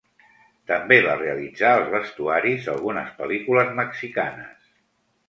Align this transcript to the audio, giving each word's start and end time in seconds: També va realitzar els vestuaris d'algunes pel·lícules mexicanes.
També 0.69 0.95
va 1.07 1.17
realitzar 1.19 1.73
els 1.81 1.91
vestuaris 1.97 2.63
d'algunes 2.71 3.13
pel·lícules 3.21 3.71
mexicanes. 3.81 4.73